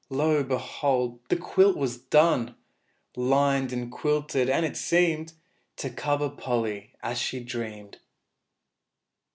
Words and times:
Lo, 0.09 0.43
behold! 0.43 1.19
the 1.29 1.35
quilt 1.35 1.77
was 1.77 1.95
done, 1.99 2.55
Lined 3.15 3.71
and 3.71 3.91
quilted, 3.91 4.49
and 4.49 4.65
it 4.65 4.75
seemed 4.75 5.33
To 5.75 5.91
cover 5.91 6.27
Polly 6.27 6.95
as 7.03 7.19
she 7.19 7.39
dreamed! 7.39 7.99